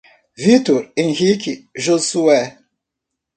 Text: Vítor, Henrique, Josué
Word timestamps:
Vítor, 0.35 0.91
Henrique, 0.97 1.69
Josué 1.75 2.57